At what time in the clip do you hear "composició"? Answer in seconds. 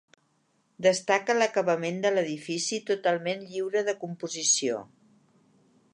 4.07-4.85